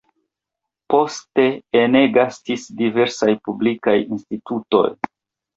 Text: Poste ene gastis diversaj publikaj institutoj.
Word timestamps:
Poste 0.93 1.43
ene 1.81 2.01
gastis 2.17 2.65
diversaj 2.81 3.31
publikaj 3.49 3.97
institutoj. 4.07 4.85